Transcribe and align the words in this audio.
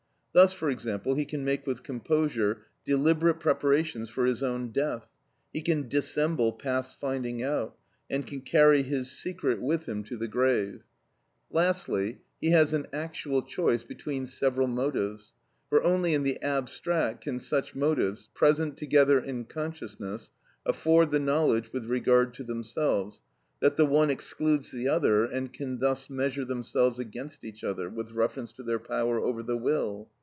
Thus, 0.33 0.53
for 0.53 0.69
example, 0.69 1.15
he 1.15 1.25
can 1.25 1.43
make 1.43 1.67
with 1.67 1.83
composure 1.83 2.61
deliberate 2.85 3.41
preparations 3.41 4.09
for 4.09 4.25
his 4.25 4.41
own 4.41 4.71
death, 4.71 5.09
he 5.51 5.61
can 5.61 5.89
dissemble 5.89 6.53
past 6.53 6.97
finding 7.01 7.43
out, 7.43 7.75
and 8.09 8.25
can 8.25 8.39
carry 8.39 8.81
his 8.81 9.11
secret 9.11 9.61
with 9.61 9.89
him 9.89 10.05
to 10.05 10.15
the 10.15 10.29
grave; 10.29 10.83
lastly, 11.49 12.21
he 12.39 12.51
has 12.51 12.73
an 12.73 12.87
actual 12.93 13.41
choice 13.41 13.83
between 13.83 14.25
several 14.25 14.67
motives; 14.67 15.33
for 15.69 15.83
only 15.83 16.13
in 16.13 16.23
the 16.23 16.41
abstract 16.41 17.19
can 17.25 17.37
such 17.37 17.75
motives, 17.75 18.29
present 18.33 18.77
together 18.77 19.19
in 19.19 19.43
consciousness, 19.43 20.31
afford 20.65 21.11
the 21.11 21.19
knowledge 21.19 21.73
with 21.73 21.87
regard 21.89 22.33
to 22.35 22.43
themselves, 22.45 23.21
that 23.59 23.75
the 23.75 23.85
one 23.85 24.09
excludes 24.09 24.71
the 24.71 24.87
other, 24.87 25.25
and 25.25 25.51
can 25.51 25.79
thus 25.79 26.09
measure 26.09 26.45
themselves 26.45 26.99
against 26.99 27.43
each 27.43 27.65
other 27.65 27.89
with 27.89 28.11
reference 28.11 28.53
to 28.53 28.63
their 28.63 28.79
power 28.79 29.19
over 29.19 29.43
the 29.43 29.57
will. 29.57 30.07